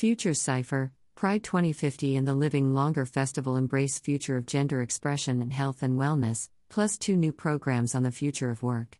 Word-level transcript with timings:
Futures 0.00 0.40
Cypher, 0.40 0.92
Pride 1.14 1.44
2050 1.44 2.16
and 2.16 2.26
the 2.26 2.32
Living 2.32 2.72
Longer 2.72 3.04
Festival 3.04 3.56
embrace 3.56 3.98
future 3.98 4.38
of 4.38 4.46
gender 4.46 4.80
expression 4.80 5.42
and 5.42 5.52
health 5.52 5.82
and 5.82 5.98
wellness, 5.98 6.48
plus 6.70 6.96
two 6.96 7.18
new 7.18 7.32
programs 7.32 7.94
on 7.94 8.02
the 8.02 8.10
future 8.10 8.48
of 8.48 8.62
work. 8.62 8.98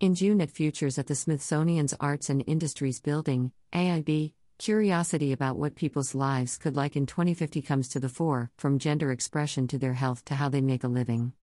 In 0.00 0.14
June 0.14 0.40
at 0.40 0.50
Futures 0.50 0.96
at 0.98 1.08
the 1.08 1.14
Smithsonian's 1.14 1.92
Arts 2.00 2.30
and 2.30 2.42
Industries 2.46 3.00
Building, 3.00 3.52
AIB, 3.74 4.32
curiosity 4.56 5.30
about 5.30 5.58
what 5.58 5.74
people's 5.74 6.14
lives 6.14 6.56
could 6.56 6.74
like 6.74 6.96
in 6.96 7.04
2050 7.04 7.60
comes 7.60 7.86
to 7.90 8.00
the 8.00 8.08
fore, 8.08 8.50
from 8.56 8.78
gender 8.78 9.12
expression 9.12 9.68
to 9.68 9.78
their 9.78 9.92
health 9.92 10.24
to 10.24 10.36
how 10.36 10.48
they 10.48 10.62
make 10.62 10.84
a 10.84 10.88
living. 10.88 11.34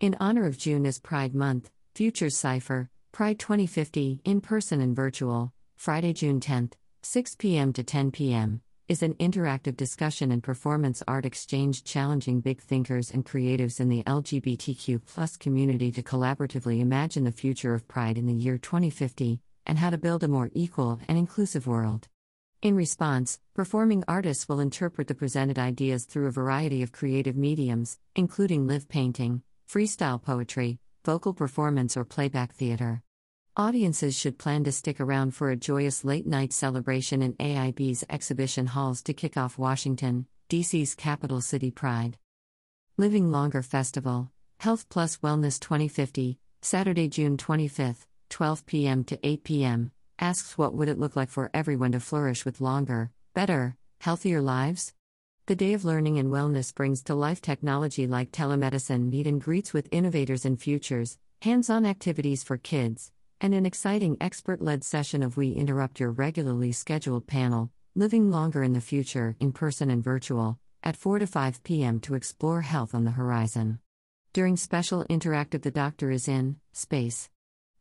In 0.00 0.16
honor 0.18 0.46
of 0.46 0.58
June 0.58 0.84
as 0.84 0.98
Pride 0.98 1.32
Month, 1.36 1.70
Futures 1.94 2.36
Cypher, 2.36 2.90
Pride 3.12 3.38
2050, 3.38 4.20
in 4.24 4.40
person 4.40 4.80
and 4.80 4.96
virtual, 4.96 5.52
Friday, 5.76 6.12
June 6.12 6.40
10th, 6.40 6.72
6 7.02 7.36
p.m. 7.36 7.72
to 7.72 7.82
10 7.82 8.10
p.m., 8.10 8.60
is 8.86 9.02
an 9.02 9.14
interactive 9.14 9.74
discussion 9.74 10.30
and 10.30 10.42
performance 10.42 11.02
art 11.08 11.24
exchange 11.24 11.82
challenging 11.82 12.40
big 12.40 12.60
thinkers 12.60 13.10
and 13.10 13.24
creatives 13.24 13.80
in 13.80 13.88
the 13.88 14.02
LGBTQ 14.02 15.38
community 15.38 15.90
to 15.92 16.02
collaboratively 16.02 16.80
imagine 16.80 17.24
the 17.24 17.32
future 17.32 17.72
of 17.72 17.88
pride 17.88 18.18
in 18.18 18.26
the 18.26 18.34
year 18.34 18.58
2050 18.58 19.40
and 19.64 19.78
how 19.78 19.88
to 19.88 19.96
build 19.96 20.22
a 20.24 20.28
more 20.28 20.50
equal 20.52 21.00
and 21.08 21.16
inclusive 21.16 21.66
world. 21.66 22.06
In 22.60 22.76
response, 22.76 23.40
performing 23.54 24.04
artists 24.06 24.46
will 24.46 24.60
interpret 24.60 25.08
the 25.08 25.14
presented 25.14 25.58
ideas 25.58 26.04
through 26.04 26.26
a 26.26 26.32
variety 26.32 26.82
of 26.82 26.92
creative 26.92 27.36
mediums, 27.36 27.98
including 28.14 28.66
live 28.66 28.88
painting, 28.88 29.42
freestyle 29.66 30.22
poetry, 30.22 30.78
vocal 31.04 31.32
performance, 31.32 31.96
or 31.96 32.04
playback 32.04 32.52
theater. 32.52 33.02
Audiences 33.56 34.16
should 34.16 34.38
plan 34.38 34.62
to 34.62 34.70
stick 34.70 35.00
around 35.00 35.32
for 35.32 35.50
a 35.50 35.56
joyous 35.56 36.04
late 36.04 36.24
night 36.24 36.52
celebration 36.52 37.20
in 37.20 37.34
AIB's 37.34 38.04
exhibition 38.08 38.68
halls 38.68 39.02
to 39.02 39.12
kick 39.12 39.36
off 39.36 39.58
Washington, 39.58 40.26
D.C.'s 40.48 40.94
capital 40.94 41.40
city 41.40 41.72
pride. 41.72 42.16
Living 42.96 43.32
Longer 43.32 43.62
Festival, 43.62 44.30
Health 44.60 44.88
Plus 44.88 45.16
Wellness 45.16 45.58
2050, 45.58 46.38
Saturday, 46.62 47.08
June 47.08 47.36
25th, 47.36 48.06
12 48.28 48.66
p.m. 48.66 49.02
to 49.02 49.18
8 49.26 49.42
p.m., 49.42 49.90
asks 50.20 50.56
what 50.56 50.72
would 50.74 50.88
it 50.88 51.00
look 51.00 51.16
like 51.16 51.28
for 51.28 51.50
everyone 51.52 51.90
to 51.90 51.98
flourish 52.00 52.44
with 52.44 52.60
longer, 52.60 53.10
better, 53.34 53.76
healthier 54.00 54.40
lives? 54.40 54.94
The 55.46 55.56
Day 55.56 55.72
of 55.72 55.84
Learning 55.84 56.20
and 56.20 56.30
Wellness 56.30 56.72
brings 56.72 57.02
to 57.02 57.16
life 57.16 57.42
technology 57.42 58.06
like 58.06 58.30
telemedicine 58.30 59.10
meet 59.10 59.26
and 59.26 59.40
greets 59.40 59.72
with 59.72 59.88
innovators 59.90 60.44
and 60.44 60.60
futures, 60.60 61.18
hands 61.42 61.68
on 61.68 61.84
activities 61.84 62.44
for 62.44 62.56
kids, 62.56 63.10
and 63.40 63.54
an 63.54 63.64
exciting 63.64 64.16
expert 64.20 64.60
led 64.60 64.84
session 64.84 65.22
of 65.22 65.36
We 65.36 65.52
Interrupt 65.52 65.98
Your 65.98 66.10
regularly 66.10 66.72
scheduled 66.72 67.26
panel, 67.26 67.70
Living 67.94 68.30
Longer 68.30 68.62
in 68.62 68.74
the 68.74 68.82
Future, 68.82 69.34
in 69.40 69.52
person 69.52 69.90
and 69.90 70.04
virtual, 70.04 70.58
at 70.82 70.96
4 70.96 71.20
to 71.20 71.26
5 71.26 71.62
p.m. 71.62 72.00
to 72.00 72.14
explore 72.14 72.60
health 72.60 72.94
on 72.94 73.04
the 73.04 73.12
horizon. 73.12 73.78
During 74.34 74.56
special 74.56 75.04
interactive, 75.06 75.62
the 75.62 75.70
doctor 75.70 76.10
is 76.10 76.28
in 76.28 76.56
space. 76.72 77.30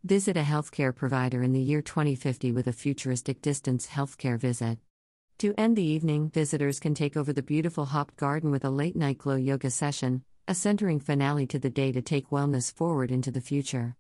Visit 0.03 0.37
a 0.37 0.43
healthcare 0.43 0.95
provider 0.95 1.43
in 1.43 1.52
the 1.52 1.59
year 1.59 1.81
2050 1.81 2.53
with 2.53 2.67
a 2.67 2.73
futuristic 2.73 3.41
distance 3.41 3.87
healthcare 3.87 4.39
visit. 4.39 4.77
To 5.39 5.53
end 5.57 5.75
the 5.75 5.83
evening, 5.83 6.30
visitors 6.30 6.80
can 6.80 6.93
take 6.93 7.17
over 7.17 7.33
the 7.33 7.43
beautiful 7.43 7.85
Hop 7.85 8.15
Garden 8.15 8.49
with 8.49 8.63
a 8.63 8.69
late 8.69 8.95
night 8.95 9.17
glow 9.17 9.35
yoga 9.35 9.69
session, 9.69 10.23
a 10.47 10.55
centering 10.55 11.02
finale 11.02 11.45
to 11.47 11.59
the 11.59 11.69
day 11.69 11.91
to 11.91 12.02
take 12.02 12.30
wellness 12.30 12.73
forward 12.73 13.11
into 13.11 13.30
the 13.30 13.41
future. 13.41 13.97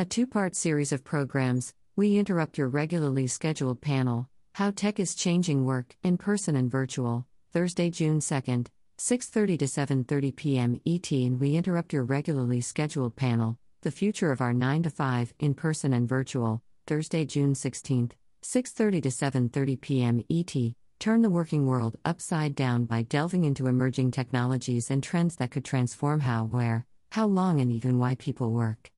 A 0.00 0.04
two 0.06 0.26
part 0.26 0.56
series 0.56 0.92
of 0.92 1.04
programs, 1.04 1.74
we 1.94 2.16
interrupt 2.16 2.56
your 2.56 2.68
regularly 2.68 3.26
scheduled 3.26 3.82
panel 3.82 4.30
How 4.54 4.70
Tech 4.70 4.98
is 4.98 5.14
Changing 5.14 5.66
Work, 5.66 5.94
in 6.02 6.16
person 6.16 6.56
and 6.56 6.70
virtual, 6.70 7.26
Thursday, 7.52 7.90
June 7.90 8.20
2nd, 8.20 8.68
6:30 8.96 9.58
to 9.58 9.66
7:30 9.66 10.36
p.m. 10.36 10.80
ET 10.86 11.12
and 11.12 11.38
we 11.38 11.54
interrupt 11.54 11.92
your 11.92 12.04
regularly 12.04 12.62
scheduled 12.62 13.14
panel 13.14 13.58
The 13.82 13.90
Future 13.90 14.32
of 14.32 14.40
Our 14.40 14.54
9 14.54 14.84
to 14.84 14.88
5 14.88 15.34
in 15.38 15.52
person 15.52 15.92
and 15.92 16.08
virtual 16.08 16.62
Thursday 16.86 17.26
June 17.26 17.52
16th 17.52 18.12
6:30 18.42 19.02
to 19.02 19.08
7:30 19.10 19.80
p.m. 19.82 20.24
ET 20.30 20.54
turn 20.98 21.20
the 21.20 21.28
working 21.28 21.66
world 21.66 21.96
upside 22.06 22.54
down 22.54 22.86
by 22.86 23.02
delving 23.02 23.44
into 23.44 23.66
emerging 23.66 24.12
technologies 24.12 24.90
and 24.90 25.02
trends 25.02 25.36
that 25.36 25.50
could 25.50 25.66
transform 25.66 26.20
how 26.20 26.46
where 26.46 26.86
how 27.10 27.26
long 27.26 27.60
and 27.60 27.70
even 27.70 27.98
why 27.98 28.14
people 28.14 28.50
work 28.50 28.90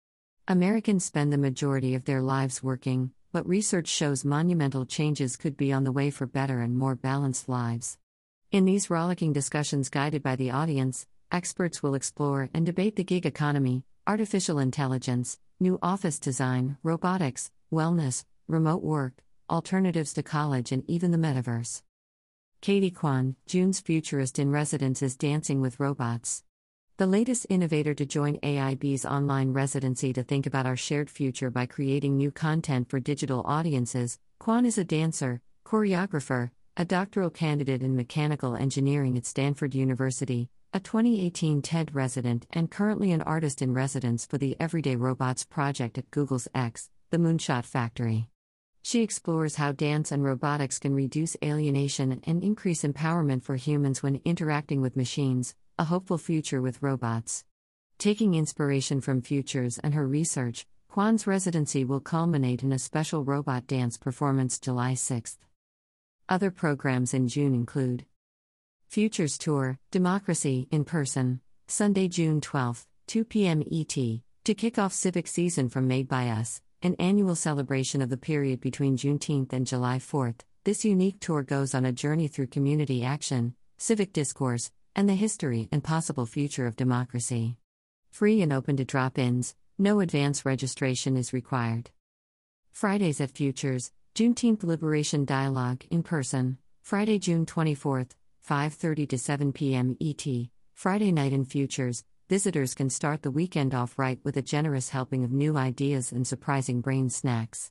Americans 0.48 1.04
spend 1.04 1.32
the 1.32 1.38
majority 1.38 1.94
of 1.94 2.04
their 2.04 2.20
lives 2.20 2.64
working, 2.64 3.12
but 3.30 3.46
research 3.46 3.86
shows 3.86 4.24
monumental 4.24 4.84
changes 4.84 5.36
could 5.36 5.56
be 5.56 5.72
on 5.72 5.84
the 5.84 5.92
way 5.92 6.10
for 6.10 6.26
better 6.26 6.60
and 6.60 6.76
more 6.76 6.96
balanced 6.96 7.48
lives. 7.48 7.96
In 8.50 8.64
these 8.64 8.90
rollicking 8.90 9.32
discussions 9.32 9.88
guided 9.88 10.20
by 10.20 10.34
the 10.34 10.50
audience, 10.50 11.06
experts 11.30 11.80
will 11.80 11.94
explore 11.94 12.50
and 12.52 12.66
debate 12.66 12.96
the 12.96 13.04
gig 13.04 13.24
economy, 13.24 13.84
artificial 14.04 14.58
intelligence, 14.58 15.38
new 15.60 15.78
office 15.80 16.18
design, 16.18 16.76
robotics, 16.82 17.52
wellness, 17.72 18.24
remote 18.48 18.82
work, 18.82 19.22
alternatives 19.48 20.12
to 20.14 20.24
college, 20.24 20.72
and 20.72 20.82
even 20.90 21.12
the 21.12 21.18
metaverse. 21.18 21.82
Catie 22.60 22.90
Cuan, 22.90 23.36
June's 23.46 23.78
futurist 23.78 24.40
in 24.40 24.50
residence, 24.50 25.02
is 25.02 25.16
dancing 25.16 25.60
with 25.60 25.78
robots. 25.78 26.42
The 27.02 27.08
latest 27.08 27.48
innovator 27.48 27.94
to 27.94 28.06
join 28.06 28.36
AIB's 28.44 29.04
online 29.04 29.52
residency 29.52 30.12
to 30.12 30.22
think 30.22 30.46
about 30.46 30.66
our 30.66 30.76
shared 30.76 31.10
future 31.10 31.50
by 31.50 31.66
creating 31.66 32.16
new 32.16 32.30
content 32.30 32.88
for 32.88 33.00
digital 33.00 33.42
audiences, 33.44 34.20
Cuan 34.40 34.64
is 34.64 34.78
a 34.78 34.84
dancer, 34.84 35.42
choreographer, 35.66 36.52
a 36.76 36.84
doctoral 36.84 37.28
candidate 37.28 37.82
in 37.82 37.96
mechanical 37.96 38.54
engineering 38.54 39.16
at 39.16 39.26
Stanford 39.26 39.74
University, 39.74 40.48
a 40.72 40.78
2018 40.78 41.60
TED 41.60 41.92
resident, 41.92 42.46
and 42.50 42.70
currently 42.70 43.10
an 43.10 43.22
artist 43.22 43.62
in 43.62 43.74
residence 43.74 44.24
for 44.24 44.38
the 44.38 44.56
Everyday 44.60 44.94
Robots 44.94 45.42
project 45.42 45.98
at 45.98 46.08
Google's 46.12 46.46
X, 46.54 46.88
the 47.10 47.18
Moonshot 47.18 47.64
Factory. 47.64 48.28
She 48.84 49.02
explores 49.02 49.56
how 49.56 49.72
dance 49.72 50.12
and 50.12 50.22
robotics 50.22 50.78
can 50.78 50.94
reduce 50.94 51.36
alienation 51.42 52.20
and 52.22 52.44
increase 52.44 52.84
empowerment 52.84 53.42
for 53.42 53.56
humans 53.56 54.04
when 54.04 54.20
interacting 54.24 54.80
with 54.80 54.96
machines, 54.96 55.56
a 55.82 55.86
Hopeful 55.86 56.16
Future 56.16 56.62
with 56.62 56.80
Robots. 56.80 57.44
Taking 57.98 58.34
inspiration 58.34 59.00
from 59.00 59.20
Futures 59.20 59.78
and 59.78 59.94
her 59.94 60.06
research, 60.06 60.64
Cuan's 60.88 61.26
residency 61.26 61.84
will 61.84 61.98
culminate 61.98 62.62
in 62.62 62.70
a 62.70 62.78
special 62.78 63.24
robot 63.24 63.66
dance 63.66 63.96
performance 63.96 64.60
July 64.60 64.92
6th. 64.92 65.38
Other 66.28 66.52
programs 66.52 67.12
in 67.12 67.26
June 67.26 67.52
include 67.52 68.06
Futures 68.86 69.36
Tour, 69.36 69.80
Democracy, 69.90 70.68
in 70.70 70.84
person, 70.84 71.40
Sunday, 71.66 72.06
June 72.06 72.40
12th, 72.40 72.86
2 73.08 73.24
p.m. 73.24 73.64
ET, 73.68 73.96
to 74.44 74.54
kick 74.54 74.78
off 74.78 74.92
civic 74.92 75.26
season 75.26 75.68
from 75.68 75.88
Made 75.88 76.06
by 76.06 76.28
Us, 76.28 76.62
an 76.82 76.94
annual 77.00 77.34
celebration 77.34 78.00
of 78.00 78.08
the 78.08 78.16
period 78.16 78.60
between 78.60 78.96
Juneteenth 78.96 79.52
and 79.52 79.66
July 79.66 79.98
4th. 79.98 80.42
This 80.62 80.84
unique 80.84 81.18
tour 81.18 81.42
goes 81.42 81.74
on 81.74 81.84
a 81.84 81.90
journey 81.90 82.28
through 82.28 82.54
community 82.54 83.02
action, 83.02 83.56
civic 83.78 84.12
discourse, 84.12 84.70
and 84.94 85.08
the 85.08 85.14
history 85.14 85.68
and 85.72 85.82
possible 85.82 86.26
future 86.26 86.66
of 86.66 86.76
democracy. 86.76 87.56
Free 88.10 88.42
and 88.42 88.52
open 88.52 88.76
to 88.76 88.84
drop 88.84 89.18
ins, 89.18 89.54
no 89.78 90.00
advance 90.00 90.44
registration 90.44 91.16
is 91.16 91.32
required. 91.32 91.90
Fridays 92.70 93.20
at 93.20 93.30
Futures, 93.30 93.92
Juneteenth 94.14 94.62
Liberation 94.62 95.24
Dialogue 95.24 95.84
in 95.90 96.02
person, 96.02 96.58
Friday, 96.82 97.18
June 97.18 97.46
24th, 97.46 98.10
5:30 98.46 99.08
to 99.08 99.18
7 99.18 99.52
p.m. 99.52 99.96
ET. 100.00 100.26
Friday 100.74 101.12
night 101.12 101.32
in 101.32 101.44
Futures, 101.44 102.04
visitors 102.28 102.74
can 102.74 102.90
start 102.90 103.22
the 103.22 103.30
weekend 103.30 103.74
off 103.74 103.98
right 103.98 104.18
with 104.24 104.36
a 104.36 104.42
generous 104.42 104.90
helping 104.90 105.24
of 105.24 105.32
new 105.32 105.56
ideas 105.56 106.12
and 106.12 106.26
surprising 106.26 106.80
brain 106.80 107.08
snacks. 107.08 107.70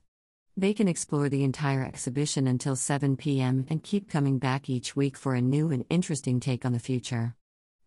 They 0.58 0.74
can 0.74 0.90
explore 0.90 1.30
the 1.30 1.46
entire 1.46 1.84
exhibition 1.84 2.46
until 2.46 2.76
7 2.76 3.16
p.m. 3.16 3.66
and 3.70 3.82
keep 3.82 4.10
coming 4.10 4.38
back 4.38 4.70
each 4.70 4.96
week 4.96 5.16
for 5.16 5.34
a 5.34 5.42
new 5.42 5.72
and 5.72 5.86
interesting 5.90 6.42
take 6.42 6.66
on 6.66 6.74
the 6.74 6.80
future. 6.80 7.36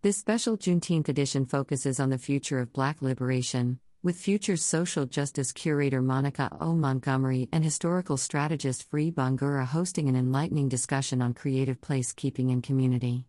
This 0.01 0.17
special 0.17 0.57
Juneteenth 0.57 1.09
edition 1.09 1.45
focuses 1.45 2.01
on 2.01 2.09
the 2.09 2.19
future 2.19 2.59
of 2.59 2.73
Black 2.73 3.03
liberation, 3.03 3.81
with 4.03 4.17
Future 4.17 4.57
social 4.57 5.05
justice 5.05 5.53
curator 5.53 6.01
Monica 6.01 6.51
O. 6.59 6.75
Montgomery 6.75 7.49
and 7.53 7.63
historical 7.63 8.17
strategist 8.17 8.89
Free 8.91 9.11
Bangura 9.11 9.67
hosting 9.67 10.09
an 10.09 10.17
enlightening 10.17 10.69
discussion 10.69 11.21
on 11.21 11.35
creative 11.35 11.81
placekeeping 11.81 12.51
and 12.51 12.63
community. 12.63 13.27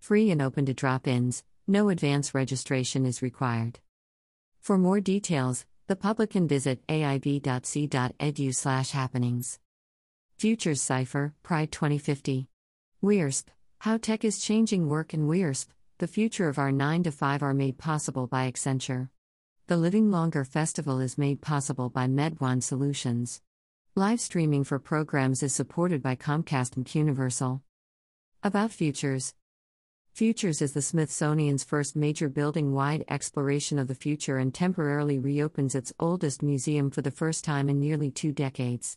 Free 0.00 0.30
and 0.30 0.42
open 0.42 0.66
to 0.66 0.74
drop 0.74 1.06
ins, 1.06 1.42
no 1.66 1.88
advance 1.88 2.34
registration 2.34 3.06
is 3.06 3.22
required. 3.22 3.80
For 4.60 4.76
more 4.76 5.00
details, 5.00 5.64
the 5.86 5.96
public 5.96 6.30
can 6.30 6.48
visit 6.48 6.80
aib.c.edu 6.88 8.54
slash 8.54 8.90
happenings. 8.90 9.58
Futures 10.38 10.80
Cypher, 10.80 11.34
Pride 11.42 11.70
2050. 11.70 12.48
WIRSP, 13.02 13.46
How 13.80 13.98
Tech 13.98 14.24
is 14.24 14.40
Changing 14.40 14.88
Work 14.88 15.12
in 15.12 15.28
WIRSP, 15.28 15.66
the 15.98 16.06
future 16.08 16.48
of 16.48 16.58
our 16.58 16.72
9 16.72 17.02
to 17.02 17.12
5 17.12 17.42
are 17.42 17.54
made 17.54 17.76
possible 17.76 18.26
by 18.26 18.50
Accenture. 18.50 19.10
The 19.66 19.76
Living 19.76 20.10
Longer 20.10 20.44
Festival 20.44 21.00
is 21.00 21.18
made 21.18 21.42
possible 21.42 21.90
by 21.90 22.06
MedOne 22.06 22.62
Solutions. 22.62 23.42
Live 23.94 24.20
streaming 24.20 24.64
for 24.64 24.78
programs 24.78 25.42
is 25.42 25.54
supported 25.54 26.02
by 26.02 26.16
Comcast 26.16 26.76
and 26.76 26.94
Universal. 26.94 27.62
About 28.42 28.72
Futures 28.72 29.34
Futures 30.14 30.62
is 30.62 30.74
the 30.74 30.80
Smithsonian's 30.80 31.64
first 31.64 31.96
major 31.96 32.28
building 32.28 32.72
wide 32.72 33.04
exploration 33.08 33.80
of 33.80 33.88
the 33.88 33.96
future 33.96 34.38
and 34.38 34.54
temporarily 34.54 35.18
reopens 35.18 35.74
its 35.74 35.92
oldest 35.98 36.40
museum 36.40 36.88
for 36.88 37.02
the 37.02 37.10
first 37.10 37.44
time 37.44 37.68
in 37.68 37.80
nearly 37.80 38.12
two 38.12 38.30
decades. 38.30 38.96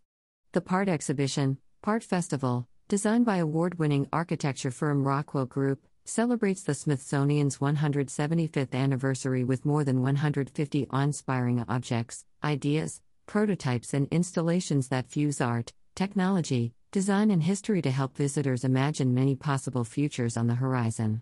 The 0.52 0.62
PART 0.62 0.88
exhibition, 0.88 1.58
PART 1.82 2.04
Festival, 2.04 2.68
designed 2.88 3.26
by 3.26 3.38
award 3.38 3.80
winning 3.80 4.08
architecture 4.14 4.70
firm 4.70 5.08
Rockwell 5.08 5.48
Group, 5.48 5.88
celebrates 6.06 6.62
the 6.62 6.76
Smithsonian's 6.76 7.58
175th 7.58 8.76
anniversary 8.76 9.44
with 9.44 9.66
more 9.66 9.84
than 9.84 10.04
150 10.04 10.88
awe 10.92 11.02
inspiring 11.02 11.66
objects, 11.68 12.26
ideas, 12.44 13.02
prototypes, 13.26 13.92
and 13.92 14.08
installations 14.12 14.90
that 14.90 15.10
fuse 15.10 15.42
art, 15.42 15.74
technology, 15.96 16.76
design, 16.92 17.32
and 17.32 17.44
history 17.44 17.82
to 17.82 17.92
help 17.92 18.16
visitors 18.16 18.64
imagine 18.64 19.14
many 19.14 19.36
possible 19.36 19.84
futures 19.84 20.38
on 20.38 20.48
the 20.48 20.56
horizon. 20.56 21.22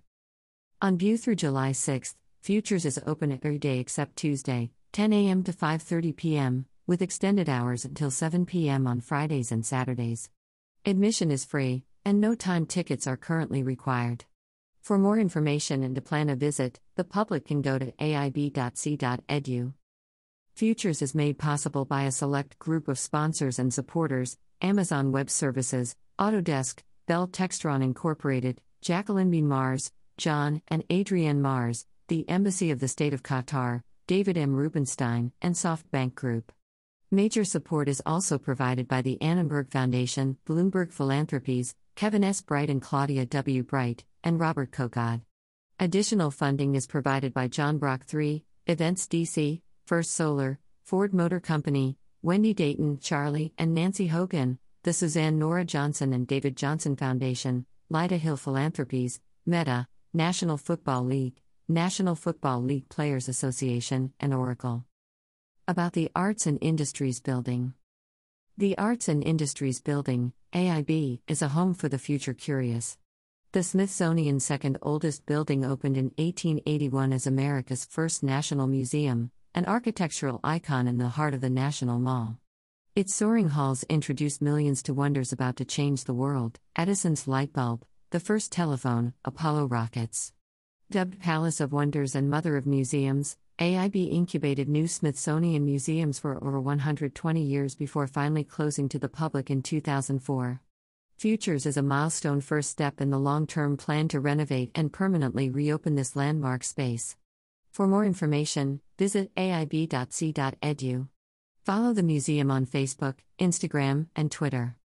On 0.81 0.97
view 0.97 1.17
through 1.17 1.35
July 1.35 1.71
6, 1.71 2.15
Futures 2.45 2.85
is 2.85 2.99
open 3.07 3.31
every 3.31 3.57
day 3.57 3.79
except 3.79 4.17
Tuesday, 4.17 4.69
10 4.91 5.11
a.m. 5.13 5.41
to 5.41 5.51
5:30 5.51 6.15
p.m., 6.15 6.67
with 6.85 7.01
extended 7.01 7.49
hours 7.49 7.85
until 7.85 8.11
7 8.11 8.45
p.m. 8.45 8.85
on 8.85 9.01
Fridays 9.01 9.51
and 9.51 9.65
Saturdays. 9.65 10.29
Admission 10.85 11.31
is 11.31 11.43
free, 11.43 11.85
and 12.05 12.21
no 12.21 12.35
time 12.35 12.67
tickets 12.67 13.07
are 13.07 13.17
currently 13.17 13.63
required. 13.63 14.25
For 14.79 14.99
more 14.99 15.17
information 15.17 15.81
and 15.81 15.95
to 15.95 16.01
plan 16.01 16.29
a 16.29 16.35
visit, 16.35 16.79
the 16.95 17.03
public 17.03 17.47
can 17.47 17.63
go 17.63 17.79
to 17.79 17.91
aib.c.edu. 17.93 19.73
Futures 20.53 21.01
is 21.01 21.15
made 21.15 21.39
possible 21.39 21.85
by 21.85 22.03
a 22.03 22.11
select 22.11 22.59
group 22.59 22.87
of 22.87 22.99
sponsors 22.99 23.57
and 23.57 23.73
supporters 23.73 24.37
Amazon 24.61 25.11
Web 25.11 25.29
Services, 25.29 25.95
Autodesk, 26.19 26.81
Bell 27.07 27.27
Textron 27.27 27.83
Incorporated, 27.83 28.61
Jacqueline 28.81 29.31
B. 29.31 29.41
Mars, 29.41 29.91
John 30.17 30.61
and 30.67 30.83
Adrienne 30.91 31.41
Mars, 31.41 31.85
the 32.07 32.27
Embassy 32.29 32.71
of 32.71 32.79
the 32.79 32.87
State 32.87 33.13
of 33.13 33.23
Qatar, 33.23 33.81
David 34.07 34.37
M. 34.37 34.55
Rubenstein, 34.55 35.31
and 35.41 35.55
SoftBank 35.55 36.15
Group. 36.15 36.51
Major 37.11 37.43
support 37.43 37.87
is 37.87 38.01
also 38.05 38.37
provided 38.37 38.87
by 38.87 39.01
the 39.01 39.21
Annenberg 39.21 39.71
Foundation, 39.71 40.37
Bloomberg 40.47 40.91
Philanthropies, 40.91 41.75
Kevin 41.95 42.23
S. 42.23 42.41
Bright 42.41 42.69
and 42.69 42.81
Claudia 42.81 43.25
W. 43.25 43.63
Bright, 43.63 44.03
and 44.23 44.39
Robert 44.39 44.71
Kogod. 44.71 45.21
Additional 45.79 46.31
funding 46.31 46.75
is 46.75 46.87
provided 46.87 47.33
by 47.33 47.47
John 47.47 47.77
Brock 47.77 48.05
III, 48.13 48.43
Events 48.67 49.07
DC, 49.07 49.61
First 49.85 50.13
Solar, 50.13 50.59
Ford 50.83 51.13
Motor 51.13 51.39
Company, 51.39 51.97
Wendy 52.25 52.55
Dayton, 52.55 52.97
Charlie, 52.97 53.53
and 53.55 53.75
Nancy 53.75 54.07
Hogan, 54.07 54.57
the 54.81 54.93
Suzanne 54.93 55.37
Nora 55.37 55.63
Johnson 55.63 56.11
and 56.11 56.25
David 56.25 56.57
Johnson 56.57 56.95
Foundation, 56.95 57.67
Lyda 57.91 58.17
Hill 58.17 58.35
Philanthropies, 58.35 59.19
Meta, 59.45 59.85
National 60.11 60.57
Football 60.57 61.03
League, 61.03 61.39
National 61.67 62.15
Football 62.15 62.63
League 62.63 62.89
Players 62.89 63.29
Association, 63.29 64.11
and 64.19 64.33
Oracle. 64.33 64.85
About 65.67 65.93
the 65.93 66.09
Arts 66.15 66.47
and 66.47 66.57
Industries 66.61 67.19
Building. 67.19 67.75
The 68.57 68.75
Arts 68.75 69.07
and 69.07 69.23
Industries 69.23 69.79
Building, 69.79 70.33
AIB, 70.51 71.19
is 71.27 71.43
a 71.43 71.49
home 71.49 71.75
for 71.75 71.89
the 71.89 71.99
future 71.99 72.33
curious. 72.33 72.97
The 73.51 73.61
Smithsonian's 73.61 74.43
second 74.43 74.79
oldest 74.81 75.27
building 75.27 75.63
opened 75.63 75.95
in 75.95 76.05
1881 76.17 77.13
as 77.13 77.27
America's 77.27 77.85
first 77.85 78.23
national 78.23 78.65
museum, 78.65 79.29
an 79.55 79.65
architectural 79.67 80.41
icon 80.43 80.85
in 80.85 80.97
the 80.97 81.07
heart 81.07 81.33
of 81.33 81.39
the 81.39 81.49
National 81.49 81.97
Mall. 81.97 82.37
Its 82.93 83.15
soaring 83.15 83.47
halls 83.47 83.85
introduced 83.87 84.41
millions 84.41 84.83
to 84.83 84.93
wonders 84.93 85.31
about 85.31 85.55
to 85.55 85.63
change 85.63 86.03
the 86.03 86.13
world 86.13 86.59
Edison's 86.75 87.25
light 87.25 87.53
bulb, 87.53 87.85
the 88.09 88.19
first 88.19 88.51
telephone, 88.51 89.13
Apollo 89.23 89.67
rockets. 89.67 90.33
Dubbed 90.91 91.21
Palace 91.21 91.61
of 91.61 91.71
Wonders 91.71 92.15
and 92.15 92.29
Mother 92.29 92.57
of 92.57 92.65
Museums, 92.65 93.37
AIB 93.57 94.11
incubated 94.11 94.67
new 94.67 94.89
Smithsonian 94.89 95.63
museums 95.63 96.19
for 96.19 96.35
over 96.35 96.59
120 96.59 97.41
years 97.41 97.75
before 97.75 98.07
finally 98.07 98.43
closing 98.43 98.89
to 98.89 98.99
the 98.99 99.07
public 99.07 99.49
in 99.49 99.61
2004. 99.61 100.59
Futures 101.17 101.65
is 101.65 101.77
a 101.77 101.81
milestone 101.81 102.41
first 102.41 102.71
step 102.71 102.99
in 102.99 103.09
the 103.09 103.17
long 103.17 103.47
term 103.47 103.77
plan 103.77 104.09
to 104.09 104.19
renovate 104.19 104.71
and 104.75 104.91
permanently 104.91 105.49
reopen 105.49 105.95
this 105.95 106.13
landmark 106.13 106.61
space. 106.61 107.15
For 107.75 107.87
more 107.87 108.05
information, 108.05 108.79
visit 108.97 109.33
aib.c.edu. 109.35 111.09
Follow 111.65 111.91
the 111.93 112.03
museum 112.03 112.49
on 112.49 112.65
Facebook, 112.65 113.15
Instagram, 113.37 114.07
and 114.15 114.31
Twitter. 114.31 114.77